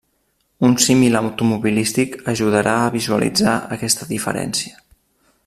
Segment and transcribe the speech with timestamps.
[0.69, 4.83] Un símil automobilístic ajudarà a visualitzar aquesta diferència.